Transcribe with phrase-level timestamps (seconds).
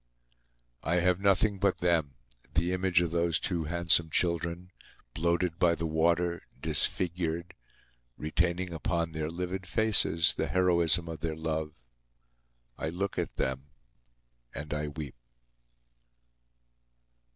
[0.81, 2.15] I have nothing but them,
[2.55, 4.71] the image of those two handsome children;
[5.13, 7.53] bloated by the water, disfigured,
[8.17, 11.73] retaining upon their livid faces the heroism of their love.
[12.79, 13.67] I look at them,
[14.55, 15.13] and I weep.